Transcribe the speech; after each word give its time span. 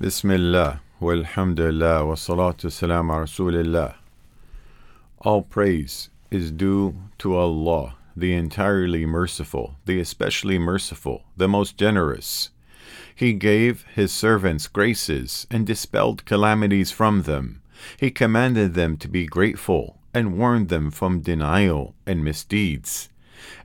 Bismillah, 0.00 0.80
walhamdulillah, 0.98 2.06
wa 2.06 2.14
salatu 2.14 2.72
salam 2.72 3.08
rasulillah. 3.08 3.96
All 5.18 5.42
praise 5.42 6.08
is 6.30 6.50
due 6.50 6.94
to 7.18 7.36
Allah, 7.36 7.96
the 8.16 8.32
entirely 8.32 9.04
merciful, 9.04 9.76
the 9.84 10.00
especially 10.00 10.58
merciful, 10.58 11.24
the 11.36 11.48
most 11.48 11.76
generous. 11.76 12.48
He 13.14 13.34
gave 13.34 13.84
His 13.94 14.10
servants 14.10 14.68
graces 14.68 15.46
and 15.50 15.66
dispelled 15.66 16.24
calamities 16.24 16.90
from 16.90 17.24
them. 17.24 17.60
He 17.98 18.10
commanded 18.10 18.72
them 18.72 18.96
to 18.96 19.06
be 19.08 19.26
grateful 19.26 19.98
and 20.14 20.38
warned 20.38 20.70
them 20.70 20.90
from 20.90 21.20
denial 21.20 21.94
and 22.06 22.24
misdeeds. 22.24 23.10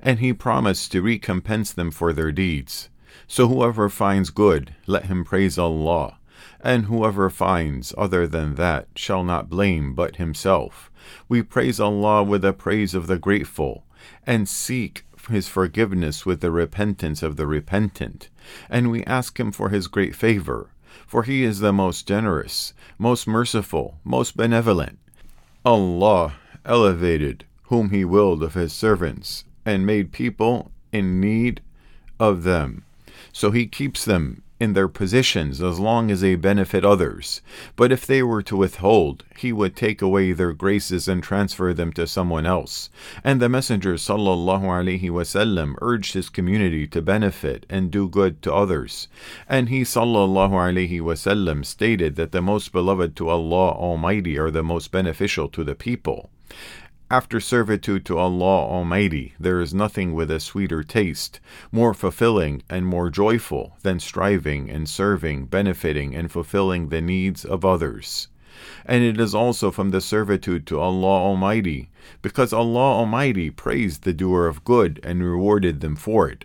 And 0.02 0.20
He 0.20 0.33
promised 0.33 0.91
to 0.91 1.02
recompense 1.02 1.71
them 1.71 1.91
for 1.91 2.11
their 2.11 2.33
deeds. 2.33 2.89
So 3.25 3.47
whoever 3.47 3.88
finds 3.88 4.31
good, 4.31 4.75
let 4.86 5.05
him 5.05 5.23
praise 5.23 5.57
Allah 5.57 6.17
and 6.62 6.86
whoever 6.86 7.30
finds 7.30 7.93
other 7.98 8.27
than 8.27 8.55
that 8.55 8.88
shall 8.95 9.23
not 9.23 9.49
blame 9.49 9.94
but 9.94 10.17
himself. 10.17 10.91
We 11.27 11.41
praise 11.41 11.80
Allah 11.80 12.23
with 12.23 12.41
the 12.41 12.54
praise 12.54 12.94
of 12.94 13.08
the 13.08 13.18
grateful, 13.18 13.85
and 14.26 14.48
seek 14.49 15.05
his 15.30 15.48
forgiveness 15.48 16.26
with 16.26 16.41
the 16.41 16.52
repentance 16.52 17.23
of 17.23 17.35
the 17.35 17.48
repentant, 17.48 18.30
and 18.70 18.91
we 18.91 19.04
ask 19.05 19.40
him 19.40 19.52
for 19.52 19.70
his 19.70 19.88
great 19.88 20.16
favor, 20.16 20.70
for 21.08 21.23
he 21.23 21.44
is 21.44 21.59
the 21.59 21.73
most 21.73 22.08
generous, 22.08 22.73
most 22.98 23.27
merciful, 23.27 23.98
most 24.04 24.38
benevolent. 24.38 24.99
Allah 25.63 26.35
elevated 26.63 27.46
whom 27.63 27.90
he 27.90 28.05
willed 28.05 28.43
of 28.43 28.54
his 28.54 28.73
servants, 28.73 29.46
and 29.66 29.85
made 29.85 30.12
people 30.12 30.71
in 30.91 31.20
need 31.20 31.62
of 32.20 32.43
them. 32.43 32.84
So 33.34 33.52
he 33.52 33.66
keeps 33.66 34.05
them 34.05 34.43
in 34.59 34.73
their 34.73 34.88
positions 34.88 35.62
as 35.62 35.80
long 35.80 36.09
as 36.09 36.22
they 36.22 36.36
benefit 36.36 36.86
others. 36.86 37.41
But 37.76 37.91
if 37.91 38.05
they 38.05 38.23
were 38.23 38.41
to 38.44 38.55
withhold, 38.55 39.23
he 39.38 39.52
would 39.52 39.76
take 39.76 40.02
away 40.02 40.32
their 40.32 40.54
graces 40.54 41.07
and 41.07 41.21
transfer 41.21 41.74
them 41.74 41.91
to 41.93 42.07
someone 42.07 42.46
else. 42.46 42.90
And 43.24 43.41
the 43.41 43.49
Messenger 43.49 43.96
wasallam 43.96 45.76
urged 45.82 46.13
his 46.13 46.29
community 46.29 46.88
to 46.88 47.02
benefit 47.02 47.66
and 47.70 47.91
do 47.91 48.07
good 48.07 48.41
to 48.44 48.54
others. 48.54 49.07
And 49.49 49.70
he 49.70 49.84
wasallam 51.01 51.66
stated 51.66 52.16
that 52.16 52.32
the 52.32 52.41
most 52.41 52.72
beloved 52.72 53.16
to 53.18 53.29
Allah 53.29 53.72
Almighty 53.72 54.38
are 54.38 54.51
the 54.51 54.63
most 54.63 54.91
beneficial 54.91 55.49
to 55.49 55.63
the 55.63 55.76
people. 55.76 56.29
After 57.16 57.40
servitude 57.40 58.04
to 58.08 58.18
Allah 58.18 58.68
Almighty, 58.68 59.35
there 59.40 59.62
is 59.62 59.74
nothing 59.74 60.13
with 60.13 60.30
a 60.30 60.41
sweeter 60.41 60.84
taste, 60.84 61.40
more 61.72 61.94
fulfilling 61.94 62.62
and 62.70 62.85
more 62.85 63.10
joyful 63.10 63.77
than 63.84 64.02
striving 64.02 64.69
and 64.69 64.90
serving, 64.90 65.46
benefiting 65.46 66.13
and 66.13 66.30
fulfilling 66.30 66.90
the 66.90 67.00
needs 67.00 67.46
of 67.46 67.63
others. 67.63 68.28
And 68.85 69.02
it 69.02 69.18
is 69.18 69.34
also 69.34 69.72
from 69.72 69.91
the 69.91 70.02
servitude 70.02 70.68
to 70.68 70.78
Allah 70.78 71.07
Almighty, 71.07 71.90
because 72.22 72.52
Allah 72.52 72.97
Almighty 73.00 73.50
praised 73.50 74.03
the 74.03 74.12
doer 74.12 74.47
of 74.47 74.66
good 74.66 75.00
and 75.02 75.24
rewarded 75.24 75.79
them 75.79 75.96
for 75.96 76.28
it. 76.28 76.44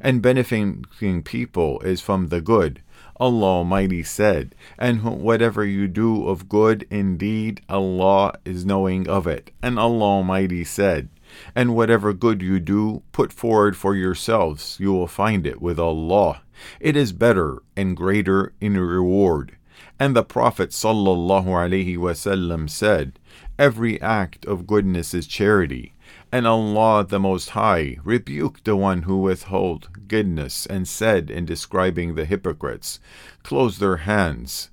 And 0.00 0.22
benefiting 0.22 0.84
people 1.24 1.80
is 1.80 2.00
from 2.00 2.28
the 2.28 2.40
good, 2.40 2.80
Allah 3.22 3.58
Almighty 3.58 4.02
said, 4.02 4.52
And 4.80 5.04
whatever 5.04 5.64
you 5.64 5.86
do 5.86 6.26
of 6.26 6.48
good, 6.48 6.88
indeed 6.90 7.60
Allah 7.68 8.32
is 8.44 8.66
knowing 8.66 9.08
of 9.08 9.28
it. 9.28 9.52
And 9.62 9.78
Allah 9.78 10.16
Almighty 10.16 10.64
said, 10.64 11.08
And 11.54 11.76
whatever 11.76 12.12
good 12.12 12.42
you 12.42 12.58
do, 12.58 13.04
put 13.12 13.32
forward 13.32 13.76
for 13.76 13.94
yourselves, 13.94 14.76
you 14.80 14.92
will 14.92 15.06
find 15.06 15.46
it 15.46 15.62
with 15.62 15.78
Allah. 15.78 16.42
It 16.80 16.96
is 16.96 17.12
better 17.12 17.62
and 17.76 17.96
greater 17.96 18.54
in 18.60 18.76
reward. 18.76 19.56
And 20.00 20.16
the 20.16 20.24
Prophet 20.24 20.70
sallallahu 20.70 21.46
alaihi 21.46 21.96
wasallam 21.96 22.68
said, 22.68 23.20
Every 23.56 24.02
act 24.02 24.44
of 24.46 24.66
goodness 24.66 25.14
is 25.14 25.28
charity, 25.28 25.94
and 26.30 26.46
Allah 26.46 27.04
the 27.06 27.20
Most 27.20 27.50
High 27.50 27.98
rebuked 28.02 28.64
the 28.64 28.76
one 28.76 29.02
who 29.02 29.18
withhold 29.18 30.08
goodness 30.08 30.64
and 30.66 30.88
said 30.88 31.30
in 31.30 31.44
describing 31.44 32.14
the 32.14 32.24
hypocrites, 32.24 33.00
Close 33.42 33.78
their 33.78 33.98
hands. 33.98 34.70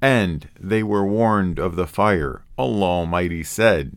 And 0.00 0.48
they 0.58 0.82
were 0.82 1.06
warned 1.06 1.58
of 1.58 1.76
the 1.76 1.86
fire. 1.86 2.44
Allah 2.56 2.86
Almighty 2.86 3.42
said, 3.42 3.96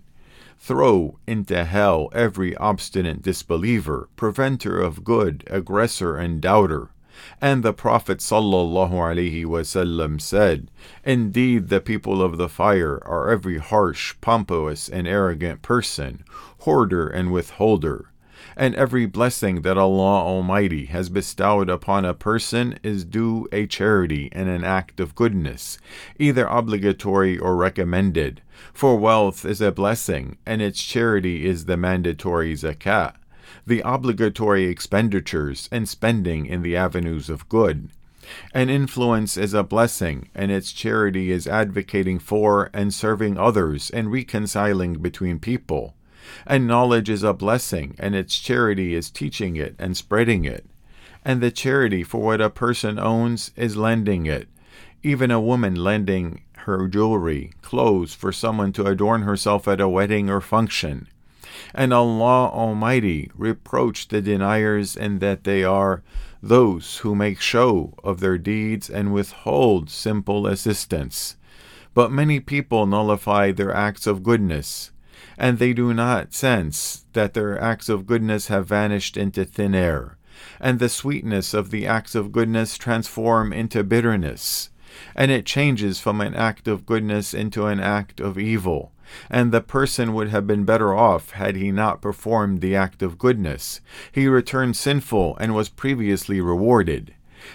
Throw 0.58 1.20
into 1.28 1.64
hell 1.66 2.10
every 2.14 2.56
obstinate 2.58 3.22
disbeliever, 3.22 4.10
preventer 4.16 4.80
of 4.80 5.04
good, 5.04 5.44
aggressor, 5.48 6.18
and 6.18 6.42
doubter. 6.42 6.90
And 7.42 7.64
the 7.64 7.74
Prophet 7.74 8.20
ﷺ 8.20 10.22
said, 10.22 10.72
Indeed, 11.04 11.70
the 11.70 11.82
people 11.82 12.22
of 12.22 12.38
the 12.38 12.50
fire 12.50 13.02
are 13.06 13.30
every 13.30 13.58
harsh, 13.58 14.16
pompous, 14.22 14.90
and 14.90 15.08
arrogant 15.08 15.62
person, 15.62 16.24
hoarder 16.60 17.08
and 17.08 17.32
withholder. 17.32 18.12
And 18.56 18.76
every 18.76 19.06
blessing 19.06 19.62
that 19.62 19.78
Allah 19.78 20.24
Almighty 20.24 20.86
has 20.86 21.10
bestowed 21.10 21.70
upon 21.70 22.06
a 22.06 22.14
person 22.14 22.80
is 22.84 23.06
due 23.06 23.48
a 23.52 23.68
charity 23.68 24.30
and 24.32 24.50
an 24.50 24.64
act 24.64 25.00
of 25.00 25.16
goodness, 25.16 25.78
either 26.18 26.46
obligatory 26.46 27.38
or 27.38 27.56
recommended. 27.56 28.42
For 28.74 28.98
wealth 28.98 29.46
is 29.46 29.62
a 29.62 29.72
blessing, 29.72 30.38
and 30.46 30.62
its 30.62 30.82
charity 30.82 31.46
is 31.46 31.66
the 31.66 31.78
mandatory 31.78 32.54
zakat 32.54 33.16
the 33.66 33.82
obligatory 33.86 34.66
expenditures 34.66 35.70
and 35.72 35.88
spending 35.88 36.46
in 36.46 36.62
the 36.62 36.76
avenues 36.76 37.30
of 37.30 37.50
good. 37.50 37.90
And 38.54 38.70
influence 38.70 39.38
is 39.38 39.54
a 39.54 39.64
blessing, 39.64 40.30
and 40.36 40.52
its 40.52 40.74
charity 40.74 41.32
is 41.32 41.48
advocating 41.48 42.20
for 42.20 42.70
and 42.74 42.94
serving 42.94 43.38
others 43.38 43.90
and 43.90 44.12
reconciling 44.12 44.96
between 44.96 45.40
people. 45.40 45.96
And 46.46 46.68
knowledge 46.68 47.10
is 47.10 47.24
a 47.24 47.34
blessing, 47.34 47.96
and 47.98 48.16
its 48.16 48.38
charity 48.38 48.94
is 48.94 49.10
teaching 49.10 49.56
it 49.56 49.76
and 49.80 49.96
spreading 49.96 50.44
it. 50.44 50.66
And 51.24 51.42
the 51.42 51.52
charity 51.52 52.04
for 52.04 52.22
what 52.22 52.42
a 52.42 52.50
person 52.50 53.00
owns 53.00 53.52
is 53.56 53.78
lending 53.78 54.26
it. 54.26 54.50
Even 55.04 55.32
a 55.32 55.42
woman 55.42 55.76
lending 55.76 56.42
her 56.66 56.88
jewelry, 56.88 57.54
clothes 57.62 58.14
for 58.14 58.34
someone 58.34 58.74
to 58.74 58.88
adorn 58.88 59.22
herself 59.22 59.68
at 59.68 59.80
a 59.80 59.88
wedding 59.88 60.30
or 60.30 60.42
function 60.42 61.08
and 61.74 61.94
Allah 61.94 62.50
Almighty 62.50 63.32
reproached 63.36 64.10
the 64.10 64.22
deniers 64.22 64.96
in 64.96 65.20
that 65.20 65.44
they 65.44 65.64
are 65.64 66.04
those 66.42 66.98
who 66.98 67.16
make 67.16 67.42
show 67.42 67.94
of 68.04 68.20
their 68.20 68.38
deeds 68.38 68.90
and 68.90 69.14
withhold 69.14 69.90
simple 69.90 70.48
assistance. 70.48 71.36
But 71.94 72.12
many 72.12 72.40
people 72.40 72.86
nullify 72.86 73.52
their 73.52 73.74
acts 73.74 74.06
of 74.06 74.24
goodness, 74.24 74.92
and 75.38 75.58
they 75.58 75.74
do 75.74 75.94
not 75.94 76.34
sense 76.34 77.06
that 77.14 77.34
their 77.34 77.60
acts 77.60 77.90
of 77.90 78.06
goodness 78.06 78.48
have 78.48 78.68
vanished 78.68 79.18
into 79.18 79.46
thin 79.46 79.74
air, 79.74 80.18
and 80.60 80.80
the 80.80 80.90
sweetness 80.90 81.54
of 81.54 81.72
the 81.72 81.88
acts 81.88 82.14
of 82.14 82.32
goodness 82.32 82.78
transform 82.78 83.52
into 83.52 83.84
bitterness, 83.84 84.70
and 85.16 85.32
it 85.32 85.46
changes 85.46 86.00
from 86.00 86.22
an 86.22 86.36
act 86.36 86.68
of 86.68 86.86
goodness 86.86 87.34
into 87.34 87.66
an 87.66 87.80
act 87.80 88.20
of 88.20 88.38
evil 88.38 88.92
and 89.30 89.52
the 89.52 89.62
person 89.62 90.14
would 90.14 90.30
have 90.30 90.48
been 90.48 90.66
better 90.66 90.94
off 90.94 91.32
had 91.32 91.56
he 91.56 91.72
not 91.72 92.02
performed 92.02 92.62
the 92.62 92.76
act 92.76 93.02
of 93.02 93.18
goodness. 93.18 93.82
He 94.12 94.28
returned 94.28 94.76
sinful 94.76 95.38
and 95.38 95.54
was 95.54 95.70
previously 95.70 96.42
rewarded. 96.42 97.14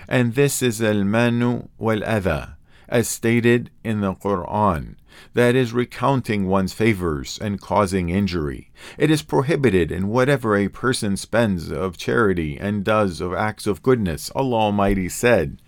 And 0.08 0.34
this 0.34 0.62
is 0.62 0.82
al 0.82 1.04
manu 1.04 1.68
wal 1.78 2.00
adha, 2.00 2.56
as 2.88 3.08
stated 3.08 3.70
in 3.84 4.00
the 4.00 4.14
Quran. 4.14 4.96
That 5.34 5.54
is 5.54 5.72
recounting 5.72 6.46
one's 6.46 6.72
favors 6.72 7.38
and 7.40 7.60
causing 7.60 8.08
injury. 8.08 8.70
It 8.96 9.10
is 9.10 9.22
prohibited 9.22 9.92
in 9.92 10.08
whatever 10.08 10.56
a 10.56 10.68
person 10.68 11.16
spends 11.16 11.70
of 11.70 11.98
charity 11.98 12.58
and 12.58 12.84
does 12.84 13.20
of 13.20 13.34
acts 13.34 13.66
of 13.66 13.82
goodness. 13.82 14.30
Allah 14.34 14.56
Almighty 14.56 15.08
said, 15.08 15.60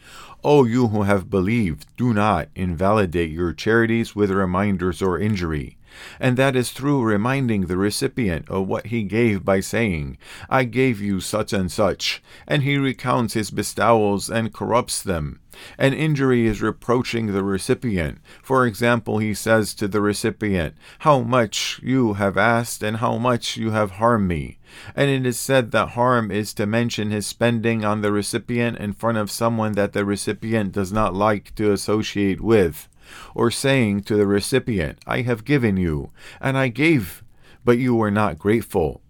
O 0.44 0.64
you 0.64 0.88
who 0.88 1.04
have 1.04 1.30
believed, 1.30 1.86
do 1.96 2.12
not 2.12 2.48
invalidate 2.54 3.30
your 3.30 3.54
charities 3.54 4.14
with 4.14 4.30
reminders 4.30 5.00
or 5.00 5.18
injury. 5.18 5.78
And 6.20 6.36
that 6.36 6.56
is 6.56 6.70
through 6.70 7.02
reminding 7.02 7.62
the 7.62 7.76
recipient 7.76 8.50
of 8.50 8.66
what 8.66 8.86
he 8.86 9.04
gave 9.04 9.44
by 9.44 9.60
saying, 9.60 10.18
I 10.50 10.64
gave 10.64 11.00
you 11.00 11.20
such 11.20 11.52
and 11.52 11.70
such, 11.70 12.22
and 12.46 12.62
he 12.62 12.76
recounts 12.76 13.34
his 13.34 13.50
bestowals 13.50 14.28
and 14.28 14.52
corrupts 14.52 15.02
them. 15.02 15.40
An 15.78 15.94
injury 15.94 16.46
is 16.46 16.60
reproaching 16.60 17.26
the 17.28 17.44
recipient. 17.44 18.18
For 18.42 18.66
example, 18.66 19.18
he 19.18 19.34
says 19.34 19.72
to 19.74 19.86
the 19.86 20.00
recipient, 20.00 20.74
How 21.00 21.20
much 21.20 21.80
you 21.82 22.14
have 22.14 22.36
asked 22.36 22.82
and 22.82 22.96
how 22.96 23.16
much 23.18 23.56
you 23.56 23.70
have 23.70 23.92
harmed 23.92 24.28
me. 24.28 24.58
And 24.94 25.10
it 25.10 25.26
is 25.26 25.38
said 25.38 25.70
that 25.70 25.90
harm 25.90 26.30
is 26.30 26.54
to 26.54 26.66
mention 26.66 27.10
his 27.10 27.26
spending 27.26 27.84
on 27.84 28.00
the 28.00 28.12
recipient 28.12 28.78
in 28.78 28.92
front 28.92 29.18
of 29.18 29.30
someone 29.30 29.72
that 29.72 29.92
the 29.92 30.04
recipient 30.04 30.72
does 30.72 30.92
not 30.92 31.14
like 31.14 31.54
to 31.56 31.72
associate 31.72 32.40
with, 32.40 32.88
or 33.34 33.50
saying 33.50 34.02
to 34.04 34.16
the 34.16 34.26
recipient, 34.26 34.98
I 35.06 35.22
have 35.22 35.44
given 35.44 35.76
you, 35.76 36.10
and 36.40 36.56
I 36.56 36.68
gave, 36.68 37.22
but 37.64 37.78
you 37.78 37.94
were 37.94 38.10
not 38.10 38.38
grateful. 38.38 39.00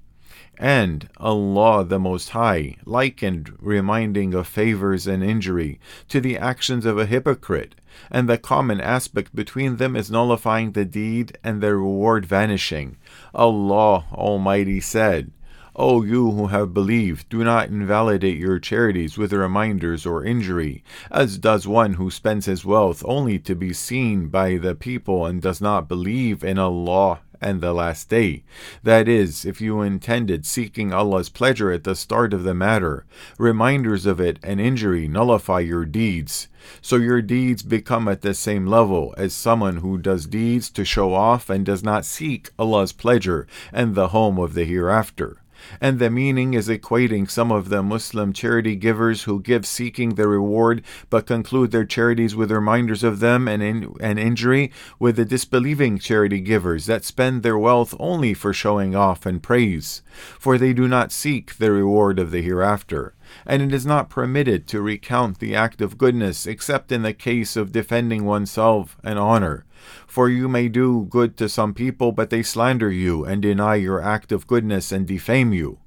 and 0.58 1.08
Allah 1.18 1.84
the 1.84 1.98
Most 1.98 2.30
High 2.30 2.76
likened 2.84 3.52
reminding 3.58 4.34
of 4.34 4.46
favors 4.46 5.06
and 5.06 5.22
injury 5.22 5.80
to 6.08 6.20
the 6.20 6.38
actions 6.38 6.86
of 6.86 6.98
a 6.98 7.06
hypocrite, 7.06 7.74
and 8.10 8.28
the 8.28 8.38
common 8.38 8.80
aspect 8.80 9.34
between 9.34 9.76
them 9.76 9.96
is 9.96 10.10
nullifying 10.10 10.72
the 10.72 10.84
deed 10.84 11.38
and 11.42 11.60
the 11.60 11.74
reward 11.74 12.26
vanishing. 12.26 12.96
Allah 13.34 14.04
Almighty 14.12 14.80
said, 14.80 15.32
O 15.76 16.04
you 16.04 16.30
who 16.30 16.46
have 16.46 16.72
believed, 16.72 17.28
do 17.28 17.42
not 17.42 17.68
invalidate 17.68 18.38
your 18.38 18.60
charities 18.60 19.18
with 19.18 19.32
reminders 19.32 20.06
or 20.06 20.24
injury, 20.24 20.84
as 21.10 21.36
does 21.36 21.66
one 21.66 21.94
who 21.94 22.12
spends 22.12 22.46
his 22.46 22.64
wealth 22.64 23.02
only 23.04 23.40
to 23.40 23.56
be 23.56 23.72
seen 23.72 24.28
by 24.28 24.56
the 24.56 24.76
people 24.76 25.26
and 25.26 25.42
does 25.42 25.60
not 25.60 25.88
believe 25.88 26.44
in 26.44 26.60
Allah 26.60 27.22
and 27.40 27.60
the 27.60 27.74
last 27.74 28.08
day. 28.08 28.44
That 28.84 29.08
is, 29.08 29.44
if 29.44 29.60
you 29.60 29.82
intended 29.82 30.46
seeking 30.46 30.92
Allah's 30.92 31.28
pleasure 31.28 31.72
at 31.72 31.82
the 31.82 31.96
start 31.96 32.32
of 32.32 32.44
the 32.44 32.54
matter, 32.54 33.04
reminders 33.36 34.06
of 34.06 34.20
it 34.20 34.38
and 34.44 34.60
injury 34.60 35.08
nullify 35.08 35.58
your 35.58 35.84
deeds. 35.84 36.46
So 36.80 36.96
your 36.96 37.20
deeds 37.20 37.62
become 37.62 38.06
at 38.06 38.22
the 38.22 38.32
same 38.32 38.64
level 38.64 39.12
as 39.18 39.34
someone 39.34 39.78
who 39.78 39.98
does 39.98 40.26
deeds 40.26 40.70
to 40.70 40.84
show 40.84 41.12
off 41.12 41.50
and 41.50 41.66
does 41.66 41.82
not 41.82 42.04
seek 42.04 42.50
Allah's 42.58 42.92
pleasure 42.92 43.48
and 43.72 43.94
the 43.94 44.08
home 44.08 44.38
of 44.38 44.54
the 44.54 44.64
hereafter 44.64 45.40
and 45.80 45.98
the 45.98 46.10
meaning 46.10 46.54
is 46.54 46.68
equating 46.68 47.30
some 47.30 47.50
of 47.50 47.68
the 47.68 47.82
Muslim 47.82 48.32
charity 48.32 48.76
givers 48.76 49.24
who 49.24 49.40
give 49.40 49.66
seeking 49.66 50.14
the 50.14 50.28
reward 50.28 50.82
but 51.10 51.26
conclude 51.26 51.70
their 51.70 51.84
charities 51.84 52.34
with 52.34 52.50
reminders 52.50 53.02
of 53.02 53.20
them 53.20 53.48
and, 53.48 53.62
in, 53.62 53.94
and 54.00 54.18
injury 54.18 54.70
with 54.98 55.16
the 55.16 55.24
disbelieving 55.24 55.98
charity 55.98 56.40
givers 56.40 56.86
that 56.86 57.04
spend 57.04 57.42
their 57.42 57.58
wealth 57.58 57.94
only 57.98 58.34
for 58.34 58.52
showing 58.52 58.94
off 58.94 59.26
and 59.26 59.42
praise, 59.42 60.02
for 60.38 60.58
they 60.58 60.72
do 60.72 60.88
not 60.88 61.12
seek 61.12 61.56
the 61.56 61.72
reward 61.72 62.18
of 62.18 62.30
the 62.30 62.42
hereafter 62.42 63.14
and 63.46 63.62
it 63.62 63.72
is 63.72 63.86
not 63.86 64.10
permitted 64.10 64.66
to 64.66 64.80
recount 64.80 65.38
the 65.38 65.54
act 65.54 65.80
of 65.80 65.98
goodness 65.98 66.46
except 66.46 66.92
in 66.92 67.02
the 67.02 67.14
case 67.14 67.56
of 67.56 67.72
defending 67.72 68.24
oneself 68.24 68.96
and 69.02 69.18
honor. 69.18 69.64
For 70.06 70.28
you 70.28 70.48
may 70.48 70.68
do 70.68 71.06
good 71.08 71.36
to 71.38 71.48
some 71.48 71.74
people, 71.74 72.12
but 72.12 72.30
they 72.30 72.42
slander 72.42 72.90
you 72.90 73.24
and 73.24 73.42
deny 73.42 73.76
your 73.76 74.02
act 74.02 74.32
of 74.32 74.46
goodness 74.46 74.92
and 74.92 75.06
defame 75.06 75.52
you. 75.52 75.78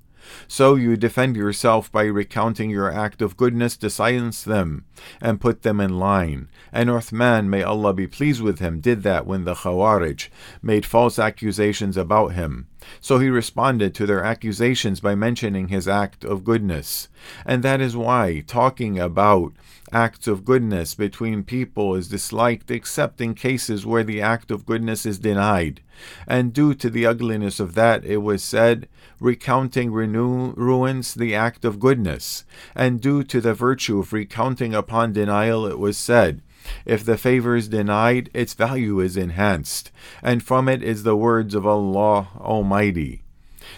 So 0.48 0.76
you 0.76 0.98
defend 0.98 1.36
yourself 1.36 1.92
by 1.92 2.04
recounting 2.04 2.70
your 2.70 2.92
act 2.92 3.22
of 3.22 3.38
goodness 3.38 3.78
to 3.78 3.90
silence 3.90 4.44
them 4.44 4.86
and 5.22 5.42
put 5.42 5.62
them 5.62 5.80
in 5.80 6.00
line. 6.00 6.50
And 6.72 6.90
Uthman, 6.90 7.48
may 7.48 7.64
Allah 7.64 7.94
be 7.94 8.08
pleased 8.08 8.42
with 8.42 8.60
him, 8.60 8.80
did 8.80 9.04
that 9.04 9.26
when 9.26 9.46
the 9.46 9.56
Khawarij 9.56 10.28
made 10.62 10.86
false 10.86 11.18
accusations 11.18 11.98
about 11.98 12.34
him. 12.34 12.68
So 13.02 13.20
he 13.20 13.30
responded 13.30 13.94
to 13.96 14.06
their 14.06 14.24
accusations 14.24 15.00
by 15.00 15.16
mentioning 15.16 15.68
his 15.68 15.88
act 15.88 16.24
of 16.24 16.44
goodness. 16.44 17.08
And 17.46 17.64
that 17.64 17.82
is 17.82 17.96
why 17.96 18.44
talking 18.46 19.00
about 19.00 19.54
acts 19.92 20.28
of 20.28 20.46
goodness 20.46 20.96
between 20.96 21.44
people 21.44 21.96
is 21.96 22.10
disliked 22.10 22.70
except 22.70 23.22
in 23.22 23.34
cases 23.34 23.86
where 23.86 24.04
the 24.04 24.22
act 24.22 24.52
of 24.52 24.66
goodness 24.66 25.06
is 25.06 25.20
denied. 25.20 25.82
And 26.28 26.54
due 26.54 26.74
to 26.76 26.90
the 26.90 27.06
ugliness 27.06 27.60
of 27.60 27.74
that, 27.76 28.04
it 28.04 28.18
was 28.18 28.44
said, 28.44 28.88
recounting 29.20 29.92
renew, 29.92 30.54
ruins 30.54 31.14
the 31.14 31.34
act 31.34 31.66
of 31.66 31.80
goodness. 31.80 32.46
And 32.76 33.02
due 33.02 33.24
to 33.24 33.42
the 33.42 33.54
virtue 33.54 34.00
of 34.00 34.14
recounting 34.14 34.74
upon 34.76 35.14
denial, 35.14 35.66
it 35.66 35.80
was 35.80 35.98
said, 35.98 36.42
if 36.86 37.04
the 37.04 37.18
favor 37.18 37.56
is 37.56 37.68
denied, 37.68 38.30
its 38.34 38.54
value 38.54 39.00
is 39.00 39.18
enhanced, 39.18 39.92
and 40.22 40.44
from 40.44 40.68
it 40.68 40.84
is 40.84 41.04
the 41.04 41.16
words 41.16 41.54
of 41.54 41.66
Allah 41.66 42.30
Almighty. 42.40 43.24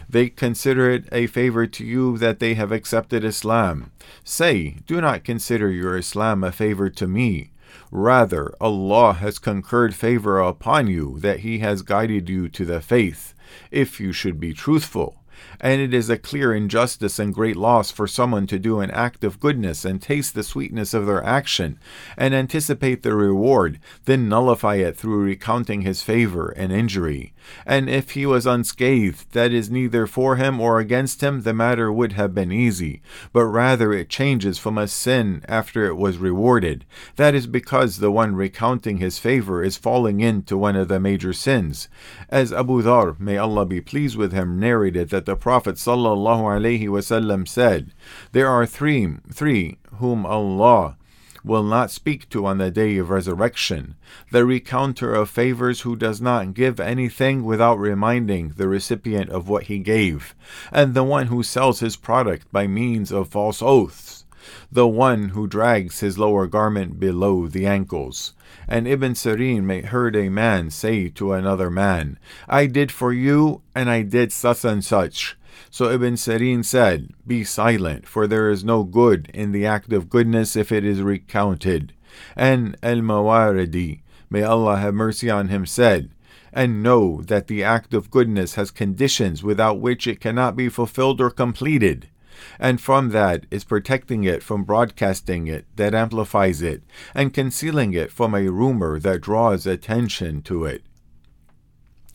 They 0.07 0.29
consider 0.29 0.89
it 0.89 1.07
a 1.11 1.27
favor 1.27 1.65
to 1.67 1.85
you 1.85 2.17
that 2.17 2.39
they 2.39 2.53
have 2.53 2.71
accepted 2.71 3.23
Islam. 3.23 3.91
Say, 4.23 4.77
do 4.85 5.01
not 5.01 5.23
consider 5.23 5.69
your 5.69 5.97
Islam 5.97 6.43
a 6.43 6.51
favor 6.51 6.89
to 6.89 7.07
me. 7.07 7.51
Rather, 7.91 8.53
Allah 8.59 9.13
has 9.13 9.39
conferred 9.39 9.95
favor 9.95 10.39
upon 10.39 10.87
you 10.87 11.19
that 11.19 11.39
He 11.39 11.59
has 11.59 11.81
guided 11.81 12.29
you 12.29 12.49
to 12.49 12.65
the 12.65 12.81
faith, 12.81 13.33
if 13.71 13.99
you 13.99 14.11
should 14.11 14.39
be 14.39 14.53
truthful 14.53 15.19
and 15.59 15.81
it 15.81 15.93
is 15.93 16.09
a 16.09 16.17
clear 16.17 16.53
injustice 16.53 17.19
and 17.19 17.33
great 17.33 17.55
loss 17.55 17.91
for 17.91 18.07
someone 18.07 18.47
to 18.47 18.59
do 18.59 18.79
an 18.79 18.91
act 18.91 19.23
of 19.23 19.39
goodness 19.39 19.85
and 19.85 20.01
taste 20.01 20.33
the 20.35 20.43
sweetness 20.43 20.93
of 20.93 21.05
their 21.05 21.23
action 21.23 21.79
and 22.17 22.33
anticipate 22.33 23.03
the 23.03 23.13
reward, 23.13 23.79
then 24.05 24.29
nullify 24.29 24.75
it 24.75 24.97
through 24.97 25.23
recounting 25.23 25.81
his 25.81 26.01
favor 26.01 26.49
and 26.49 26.71
injury. 26.71 27.33
And 27.65 27.89
if 27.89 28.11
he 28.11 28.25
was 28.25 28.45
unscathed, 28.45 29.31
that 29.33 29.51
is 29.51 29.69
neither 29.69 30.07
for 30.07 30.35
him 30.35 30.59
or 30.59 30.79
against 30.79 31.21
him, 31.21 31.41
the 31.41 31.53
matter 31.53 31.91
would 31.91 32.13
have 32.13 32.35
been 32.35 32.51
easy, 32.51 33.01
but 33.33 33.45
rather 33.45 33.91
it 33.93 34.09
changes 34.09 34.57
from 34.57 34.77
a 34.77 34.87
sin 34.87 35.43
after 35.47 35.85
it 35.85 35.95
was 35.95 36.17
rewarded. 36.17 36.85
That 37.15 37.35
is 37.35 37.47
because 37.47 37.97
the 37.97 38.11
one 38.11 38.35
recounting 38.35 38.97
his 38.97 39.19
favor 39.19 39.63
is 39.63 39.77
falling 39.77 40.19
into 40.19 40.57
one 40.57 40.75
of 40.75 40.87
the 40.87 40.99
major 40.99 41.33
sins. 41.33 41.87
As 42.29 42.53
Abu 42.53 42.81
Dhar, 42.81 43.19
may 43.19 43.37
Allah 43.37 43.65
be 43.65 43.81
pleased 43.81 44.17
with 44.17 44.31
him, 44.31 44.59
narrated 44.59 45.09
that 45.09 45.25
the 45.25 45.35
Prophet 45.35 45.75
ﷺ 45.75 47.47
said, 47.47 47.93
There 48.31 48.47
are 48.49 48.65
three, 48.65 49.15
three 49.31 49.77
whom 49.95 50.25
Allah 50.25 50.97
will 51.43 51.63
not 51.63 51.91
speak 51.91 52.29
to 52.29 52.45
on 52.45 52.57
the 52.57 52.71
day 52.71 52.97
of 52.97 53.09
resurrection 53.09 53.95
the 54.31 54.45
recounter 54.45 55.13
of 55.13 55.29
favors 55.29 55.81
who 55.81 55.95
does 55.95 56.21
not 56.21 56.53
give 56.53 56.79
anything 56.79 57.43
without 57.43 57.79
reminding 57.79 58.49
the 58.57 58.67
recipient 58.67 59.29
of 59.29 59.47
what 59.47 59.63
he 59.63 59.79
gave, 59.79 60.35
and 60.71 60.93
the 60.93 61.03
one 61.03 61.27
who 61.27 61.43
sells 61.43 61.79
his 61.79 61.95
product 61.95 62.51
by 62.51 62.67
means 62.67 63.11
of 63.11 63.27
false 63.27 63.61
oaths, 63.61 64.25
the 64.71 64.87
one 64.87 65.29
who 65.29 65.47
drags 65.47 65.99
his 65.99 66.17
lower 66.17 66.47
garment 66.47 66.99
below 66.99 67.47
the 67.47 67.65
ankles. 67.65 68.33
And 68.67 68.87
Ibn 68.87 69.13
Sirin 69.13 69.63
may 69.63 69.81
heard 69.81 70.15
a 70.15 70.29
man 70.29 70.69
say 70.69 71.09
to 71.09 71.33
another 71.33 71.69
man, 71.69 72.19
I 72.47 72.65
did 72.65 72.91
for 72.91 73.11
you, 73.11 73.61
and 73.75 73.89
I 73.89 74.01
did 74.03 74.31
such 74.31 74.65
and 74.65 74.83
such. 74.83 75.37
So 75.71 75.91
Ibn 75.91 76.15
Sirin 76.15 76.65
said, 76.65 77.13
Be 77.27 77.43
silent, 77.43 78.07
for 78.07 78.25
there 78.25 78.49
is 78.49 78.63
no 78.63 78.83
good 78.83 79.29
in 79.33 79.51
the 79.51 79.67
act 79.67 79.93
of 79.93 80.09
goodness 80.09 80.55
if 80.55 80.71
it 80.71 80.83
is 80.83 81.01
recounted. 81.01 81.93
And 82.35 82.75
Al 82.81 82.97
Mawardi, 82.97 84.01
may 84.31 84.41
Allah 84.41 84.77
have 84.77 84.95
mercy 84.95 85.29
on 85.29 85.49
him, 85.49 85.67
said, 85.67 86.09
and 86.51 86.81
know 86.81 87.21
that 87.21 87.45
the 87.45 87.63
act 87.63 87.93
of 87.93 88.09
goodness 88.09 88.55
has 88.55 88.71
conditions 88.71 89.43
without 89.43 89.79
which 89.79 90.07
it 90.07 90.19
cannot 90.19 90.55
be 90.55 90.69
fulfilled 90.69 91.21
or 91.21 91.29
completed. 91.29 92.09
And 92.57 92.81
from 92.81 93.09
that 93.09 93.45
is 93.51 93.63
protecting 93.63 94.23
it 94.23 94.41
from 94.41 94.63
broadcasting 94.63 95.45
it 95.45 95.65
that 95.75 95.93
amplifies 95.93 96.63
it, 96.63 96.81
and 97.13 97.33
concealing 97.33 97.93
it 97.93 98.11
from 98.11 98.33
a 98.33 98.49
rumor 98.49 98.99
that 98.99 99.21
draws 99.21 99.67
attention 99.67 100.41
to 100.43 100.65
it 100.65 100.83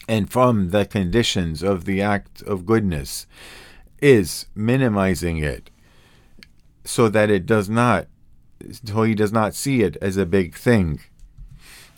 and 0.08 0.30
from 0.30 0.70
the 0.70 0.84
conditions 0.84 1.62
of 1.62 1.84
the 1.84 2.00
act 2.00 2.42
of 2.42 2.66
goodness 2.66 3.26
is 4.00 4.46
minimizing 4.54 5.38
it 5.38 5.70
so 6.84 7.08
that 7.08 7.30
it 7.30 7.46
does 7.46 7.68
not 7.68 8.06
so 8.73 9.02
he 9.02 9.14
does 9.14 9.32
not 9.32 9.54
see 9.54 9.82
it 9.82 9.96
as 10.00 10.16
a 10.16 10.26
big 10.26 10.54
thing 10.54 11.00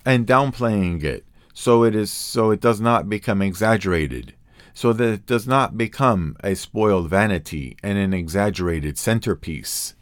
and 0.04 0.26
downplaying 0.26 1.02
it 1.02 1.24
so 1.52 1.84
it 1.84 1.94
is 1.94 2.10
so 2.10 2.50
it 2.50 2.60
does 2.60 2.80
not 2.80 3.08
become 3.08 3.42
exaggerated 3.42 4.34
so 4.76 4.92
that 4.92 5.08
it 5.10 5.26
does 5.26 5.46
not 5.46 5.78
become 5.78 6.36
a 6.44 6.54
spoiled 6.54 7.08
vanity 7.08 7.78
and 7.82 7.96
an 7.96 8.12
exaggerated 8.12 8.98
centerpiece. 8.98 9.94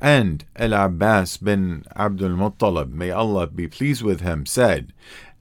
And 0.00 0.44
Al 0.54 0.72
Abbas 0.72 1.38
bin 1.38 1.84
Abdul 1.96 2.36
Muttalib, 2.36 2.92
may 2.92 3.10
Allah 3.10 3.48
be 3.48 3.66
pleased 3.66 4.02
with 4.02 4.20
him, 4.20 4.46
said, 4.46 4.92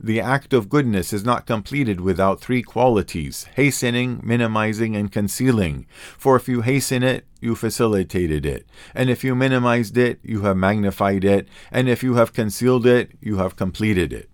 The 0.03 0.19
act 0.19 0.51
of 0.51 0.67
goodness 0.67 1.13
is 1.13 1.23
not 1.23 1.45
completed 1.45 2.01
without 2.01 2.41
three 2.41 2.63
qualities 2.63 3.47
hastening, 3.55 4.19
minimizing, 4.23 4.95
and 4.95 5.11
concealing. 5.11 5.85
For 6.17 6.35
if 6.35 6.47
you 6.47 6.61
hasten 6.61 7.03
it, 7.03 7.27
you 7.39 7.53
facilitated 7.53 8.43
it. 8.43 8.65
And 8.95 9.11
if 9.11 9.23
you 9.23 9.35
minimized 9.35 9.95
it, 9.97 10.19
you 10.23 10.41
have 10.41 10.57
magnified 10.57 11.23
it. 11.23 11.47
And 11.69 11.87
if 11.87 12.01
you 12.01 12.15
have 12.15 12.33
concealed 12.33 12.87
it, 12.87 13.11
you 13.21 13.37
have 13.37 13.55
completed 13.55 14.11
it. 14.11 14.31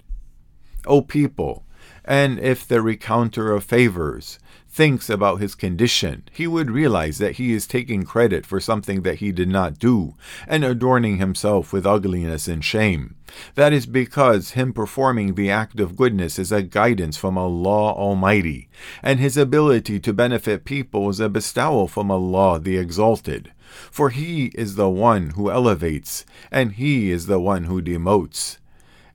O 0.85 1.01
people, 1.01 1.65
and 2.07 2.39
if 2.39 2.65
the 2.65 2.77
recounter 2.77 3.55
of 3.55 3.65
favors 3.65 4.39
thinks 4.69 5.09
about 5.09 5.41
his 5.41 5.55
condition, 5.55 6.23
he 6.31 6.45
would 6.45 6.69
realize 6.69 7.17
that 7.17 7.37
he 7.37 7.51
is 7.51 7.65
taking 7.65 8.03
credit 8.03 8.45
for 8.45 8.59
something 8.59 9.01
that 9.01 9.15
he 9.15 9.31
did 9.31 9.49
not 9.49 9.79
do 9.79 10.13
and 10.47 10.63
adorning 10.63 11.17
himself 11.17 11.73
with 11.73 11.85
ugliness 11.85 12.47
and 12.47 12.63
shame. 12.63 13.15
That 13.55 13.73
is 13.73 13.85
because 13.85 14.51
him 14.51 14.73
performing 14.73 15.33
the 15.33 15.49
act 15.49 15.79
of 15.79 15.97
goodness 15.97 16.37
is 16.37 16.51
a 16.51 16.61
guidance 16.61 17.17
from 17.17 17.37
Allah 17.37 17.91
Almighty, 17.93 18.69
and 19.01 19.19
his 19.19 19.35
ability 19.35 19.99
to 20.01 20.13
benefit 20.13 20.63
people 20.63 21.09
is 21.09 21.19
a 21.19 21.27
bestowal 21.27 21.87
from 21.87 22.11
Allah 22.11 22.59
the 22.59 22.77
Exalted. 22.77 23.51
For 23.91 24.11
he 24.11 24.45
is 24.55 24.75
the 24.75 24.89
one 24.89 25.31
who 25.31 25.51
elevates, 25.51 26.25
and 26.51 26.73
he 26.73 27.11
is 27.11 27.25
the 27.25 27.39
one 27.39 27.65
who 27.65 27.81
demotes. 27.81 28.57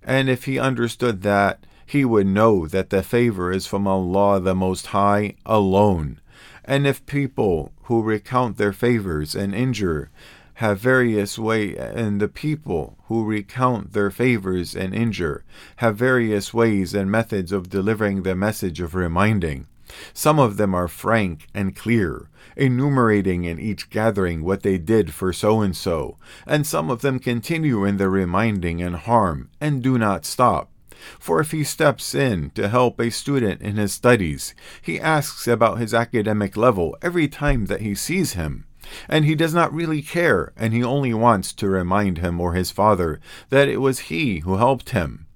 And 0.03 0.29
if 0.29 0.45
he 0.45 0.59
understood 0.59 1.23
that, 1.23 1.65
he 1.87 2.05
would 2.05 2.27
know 2.27 2.67
that 2.67 2.91
the 2.91 3.03
favor 3.03 3.53
is 3.53 3.67
from 3.67 3.87
Allah 3.87 4.41
the 4.41 4.55
Most 4.55 4.89
High 4.89 5.35
alone, 5.45 6.21
And 6.65 6.87
if 6.87 7.05
people 7.07 7.73
who 7.85 8.03
recount 8.03 8.57
their 8.57 8.73
favors 8.73 9.35
and 9.35 9.55
injure 9.55 10.11
have 10.55 10.79
various 10.79 11.39
way 11.39 11.77
and 11.77 12.21
the 12.21 12.29
people 12.29 12.97
who 13.07 13.25
recount 13.25 13.93
their 13.93 14.11
favors 14.11 14.77
and 14.77 14.95
injure 14.95 15.45
have 15.77 15.97
various 15.97 16.55
ways 16.55 16.95
and 16.95 17.11
methods 17.11 17.53
of 17.53 17.69
delivering 17.69 18.23
the 18.23 18.35
message 18.35 18.81
of 18.81 18.95
reminding 18.95 19.67
some 20.15 20.39
of 20.39 20.57
them 20.57 20.75
are 20.75 20.89
frank 20.89 21.49
and 21.55 21.77
clear, 21.77 22.29
enumerating 22.57 23.45
in 23.45 23.59
each 23.59 23.91
gathering 23.91 24.43
what 24.43 24.63
they 24.63 24.79
did 24.79 25.13
for 25.13 25.33
so 25.33 25.61
and 25.61 25.77
so, 25.77 26.17
and 26.47 26.67
some 26.67 26.91
of 26.91 27.03
them 27.03 27.19
continue 27.19 27.85
in 27.85 27.97
their 27.97 28.11
reminding 28.11 28.81
and 28.83 28.97
harm, 28.97 29.51
and 29.61 29.83
do 29.83 29.99
not 29.99 30.25
stop. 30.25 30.72
For 31.19 31.41
if 31.41 31.51
he 31.51 31.65
steps 31.65 32.15
in 32.15 32.51
to 32.51 32.69
help 32.69 33.01
a 33.01 33.11
student 33.11 33.61
in 33.63 33.77
his 33.77 33.93
studies, 33.93 34.55
he 34.81 35.01
asks 35.01 35.47
about 35.47 35.79
his 35.79 35.95
academic 35.95 36.57
level 36.57 36.97
every 37.03 37.29
time 37.29 37.67
that 37.67 37.81
he 37.81 37.95
sees 37.95 38.33
him. 38.33 38.67
And 39.09 39.25
he 39.25 39.35
does 39.35 39.55
not 39.55 39.73
really 39.73 40.03
care, 40.03 40.53
and 40.57 40.73
he 40.73 40.83
only 40.83 41.15
wants 41.15 41.53
to 41.55 41.69
remind 41.69 42.19
him 42.19 42.41
or 42.41 42.55
his 42.55 42.71
father 42.71 43.21
that 43.49 43.69
it 43.69 43.81
was 43.81 44.11
he 44.11 44.41
who 44.41 44.57
helped 44.57 44.91
him. 44.91 45.27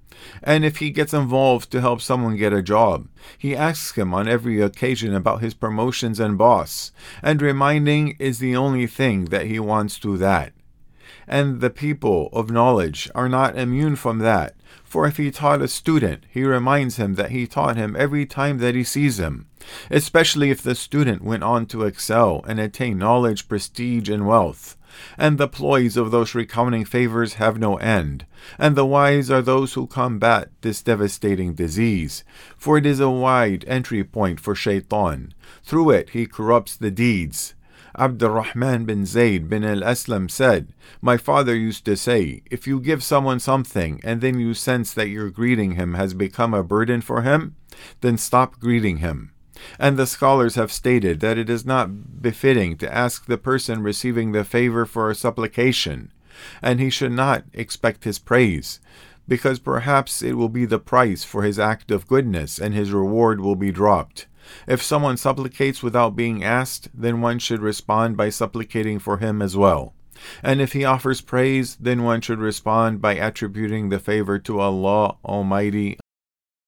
And 0.43 0.65
if 0.65 0.77
he 0.77 0.89
gets 0.89 1.13
involved 1.13 1.71
to 1.71 1.81
help 1.81 2.01
someone 2.01 2.35
get 2.35 2.53
a 2.53 2.61
job, 2.61 3.07
he 3.37 3.55
asks 3.55 3.97
him 3.97 4.13
on 4.13 4.27
every 4.27 4.61
occasion 4.61 5.13
about 5.13 5.41
his 5.41 5.53
promotions 5.53 6.19
and 6.19 6.37
boss, 6.37 6.91
and 7.21 7.41
reminding 7.41 8.15
is 8.19 8.39
the 8.39 8.55
only 8.55 8.87
thing 8.87 9.25
that 9.25 9.45
he 9.45 9.59
wants 9.59 9.97
to 9.99 10.17
that. 10.17 10.53
And 11.27 11.59
the 11.59 11.69
people 11.69 12.29
of 12.31 12.49
knowledge 12.49 13.09
are 13.13 13.27
not 13.27 13.57
immune 13.57 13.97
from 13.97 14.19
that, 14.19 14.55
for 14.83 15.05
if 15.05 15.17
he 15.17 15.29
taught 15.29 15.61
a 15.61 15.67
student, 15.67 16.23
he 16.29 16.43
reminds 16.43 16.95
him 16.95 17.15
that 17.15 17.31
he 17.31 17.45
taught 17.45 17.75
him 17.75 17.95
every 17.97 18.25
time 18.25 18.59
that 18.59 18.75
he 18.75 18.85
sees 18.85 19.19
him, 19.19 19.47
especially 19.91 20.49
if 20.49 20.61
the 20.61 20.75
student 20.75 21.21
went 21.21 21.43
on 21.43 21.65
to 21.65 21.83
excel 21.83 22.43
and 22.47 22.59
attain 22.59 22.97
knowledge, 22.97 23.49
prestige, 23.49 24.07
and 24.07 24.25
wealth. 24.25 24.77
And 25.17 25.37
the 25.37 25.49
ploys 25.49 25.97
of 25.97 26.11
those 26.11 26.33
recounting 26.33 26.85
favors 26.85 27.33
have 27.33 27.59
no 27.59 27.75
end, 27.75 28.25
and 28.57 28.75
the 28.75 28.85
wise 28.85 29.29
are 29.29 29.41
those 29.41 29.73
who 29.73 29.85
combat 29.85 30.49
this 30.61 30.81
devastating 30.81 31.53
disease, 31.53 32.23
for 32.57 32.77
it 32.77 32.85
is 32.85 33.01
a 33.01 33.09
wide 33.09 33.65
entry 33.67 34.03
point 34.03 34.39
for 34.39 34.55
Shaitan. 34.55 35.33
Through 35.63 35.91
it 35.91 36.11
he 36.11 36.25
corrupts 36.25 36.77
the 36.77 36.89
deeds, 36.89 37.53
Abdurrahman 37.97 38.85
bin 38.85 39.05
Zayd 39.05 39.49
bin 39.49 39.63
al 39.63 39.81
Aslam 39.81 40.29
said, 40.29 40.73
My 41.01 41.17
father 41.17 41.55
used 41.55 41.83
to 41.85 41.97
say, 41.97 42.43
if 42.51 42.67
you 42.67 42.79
give 42.79 43.03
someone 43.03 43.39
something 43.39 43.99
and 44.03 44.21
then 44.21 44.39
you 44.39 44.53
sense 44.53 44.93
that 44.93 45.09
your 45.09 45.31
greeting 45.31 45.71
him 45.71 45.95
has 45.95 46.13
become 46.13 46.53
a 46.53 46.63
burden 46.63 47.01
for 47.01 47.23
him, 47.23 47.55
then 48.01 48.17
stop 48.17 48.59
greeting 48.59 48.97
him. 48.97 49.31
And 49.79 49.97
the 49.97 50.05
scholars 50.05 50.55
have 50.55 50.71
stated 50.71 51.19
that 51.21 51.39
it 51.39 51.49
is 51.49 51.65
not 51.65 52.21
befitting 52.21 52.77
to 52.77 52.93
ask 52.93 53.25
the 53.25 53.37
person 53.37 53.81
receiving 53.81 54.31
the 54.31 54.43
favor 54.43 54.85
for 54.85 55.09
a 55.09 55.15
supplication, 55.15 56.11
and 56.61 56.79
he 56.79 56.91
should 56.91 57.11
not 57.11 57.45
expect 57.53 58.03
his 58.03 58.19
praise, 58.19 58.79
because 59.27 59.57
perhaps 59.57 60.21
it 60.21 60.33
will 60.33 60.49
be 60.49 60.65
the 60.65 60.79
price 60.79 61.23
for 61.23 61.41
his 61.41 61.57
act 61.57 61.89
of 61.89 62.07
goodness, 62.07 62.59
and 62.59 62.75
his 62.75 62.91
reward 62.91 63.41
will 63.41 63.55
be 63.55 63.71
dropped. 63.71 64.27
If 64.67 64.81
someone 64.81 65.17
supplicates 65.17 65.83
without 65.83 66.15
being 66.15 66.43
asked, 66.43 66.89
then 66.93 67.21
one 67.21 67.39
should 67.39 67.61
respond 67.61 68.17
by 68.17 68.29
supplicating 68.29 68.99
for 68.99 69.17
him 69.17 69.41
as 69.41 69.55
well. 69.55 69.93
And 70.41 70.61
if 70.61 70.73
he 70.73 70.83
offers 70.83 71.21
praise, 71.21 71.75
then 71.75 72.03
one 72.03 72.21
should 72.21 72.39
respond 72.39 73.01
by 73.01 73.13
attributing 73.13 73.89
the 73.89 73.99
favor 73.99 74.39
to 74.39 74.59
Allah 74.59 75.17
Almighty. 75.23 75.99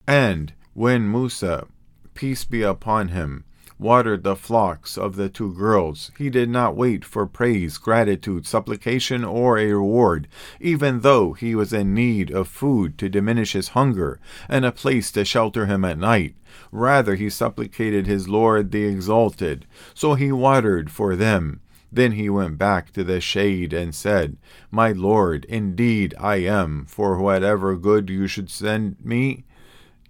And 0.08 0.54
when 0.74 1.12
Musa, 1.12 1.68
peace 2.14 2.46
be 2.46 2.62
upon 2.62 3.10
him, 3.10 3.46
watered 3.80 4.24
the 4.24 4.36
flocks 4.36 4.98
of 4.98 5.16
the 5.16 5.30
two 5.30 5.54
girls. 5.54 6.12
He 6.18 6.30
did 6.30 6.50
not 6.50 6.76
wait 6.76 7.06
for 7.06 7.26
praise, 7.26 7.78
gratitude, 7.78 8.46
supplication, 8.46 9.24
or 9.24 9.58
a 9.58 9.72
reward, 9.72 10.28
even 10.60 11.00
though 11.00 11.32
he 11.34 11.56
was 11.56 11.72
in 11.72 11.94
need 11.94 12.30
of 12.30 12.50
food 12.50 12.98
to 12.98 13.10
diminish 13.10 13.54
his 13.54 13.70
hunger 13.70 14.20
and 14.50 14.66
a 14.66 14.72
place 14.72 15.12
to 15.14 15.24
shelter 15.24 15.66
him 15.66 15.86
at 15.86 15.98
night. 15.98 16.36
Rather, 16.72 17.16
he 17.16 17.30
supplicated 17.30 18.06
his 18.06 18.28
Lord 18.28 18.72
the 18.72 18.84
Exalted, 18.84 19.66
so 19.94 20.16
he 20.16 20.32
watered 20.32 20.92
for 20.92 21.16
them. 21.16 21.62
Then 21.92 22.12
he 22.12 22.30
went 22.30 22.58
back 22.58 22.92
to 22.92 23.04
the 23.04 23.20
shade 23.20 23.74
and 23.74 23.96
said, 23.96 24.38
My 24.70 24.92
Lord, 24.92 25.46
indeed 25.46 26.14
I 26.20 26.36
am, 26.38 26.86
for 26.86 27.18
whatever 27.18 27.76
good 27.76 28.10
you 28.10 28.28
should 28.28 28.50
send 28.50 29.04
me, 29.04 29.46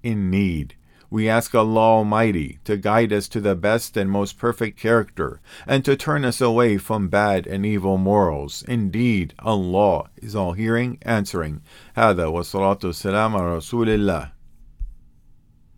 in 0.04 0.30
need. 0.30 0.76
We 1.11 1.29
ask 1.29 1.55
Allah 1.55 1.81
Almighty 1.81 2.59
to 2.65 2.77
guide 2.77 3.13
us 3.13 3.29
to 3.29 3.41
the 3.41 3.55
best 3.55 3.97
and 3.97 4.11
most 4.11 4.37
perfect 4.37 4.79
character, 4.79 5.41
and 5.67 5.85
to 5.85 5.97
turn 5.97 6.25
us 6.25 6.41
away 6.41 6.77
from 6.77 7.09
bad 7.09 7.47
and 7.47 7.65
evil 7.65 7.99
morals. 7.99 8.65
Indeed, 8.67 9.33
Allah 9.39 10.11
is 10.17 10.35
all 10.35 10.55
hearing, 10.55 10.99
answering. 11.03 11.61
هذا 11.97 12.27
والصلاة 12.27 12.81
والسلام 12.81 13.37
على 13.37 13.57
رسول 13.57 13.89
الله 13.89 14.33